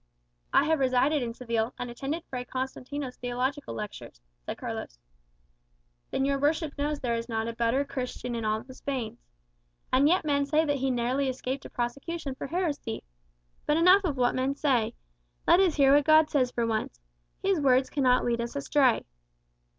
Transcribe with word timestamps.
"I 0.51 0.63
have 0.65 0.79
resided 0.79 1.21
in 1.21 1.35
Seville, 1.35 1.75
and 1.77 1.91
attended 1.91 2.23
Fray 2.27 2.43
Constantino's 2.43 3.17
theological 3.17 3.75
lectures," 3.75 4.19
said 4.43 4.57
Carlos. 4.57 4.97
"Then 6.09 6.25
your 6.25 6.39
worship 6.39 6.75
knows 6.75 6.99
there 6.99 7.13
is 7.13 7.29
not 7.29 7.47
a 7.47 7.53
better 7.53 7.85
Christian 7.85 8.33
in 8.33 8.43
all 8.43 8.63
the 8.63 8.73
Spains. 8.73 9.19
And 9.93 10.07
yet 10.09 10.25
men 10.25 10.47
say 10.47 10.65
that 10.65 10.77
he 10.77 10.89
narrowly 10.89 11.29
escaped 11.29 11.65
a 11.65 11.69
prosecution 11.69 12.33
for 12.33 12.47
heresy. 12.47 13.03
But 13.67 13.77
enough 13.77 14.03
of 14.03 14.17
what 14.17 14.33
men 14.33 14.55
say. 14.55 14.95
Let 15.45 15.59
us 15.59 15.75
hear 15.75 15.93
what 15.93 16.03
God 16.05 16.31
says 16.31 16.49
for 16.49 16.65
once. 16.65 16.99
His 17.43 17.59
words 17.61 17.91
cannot 17.91 18.25
lead 18.25 18.41
us 18.41 18.55
astray." 18.55 19.05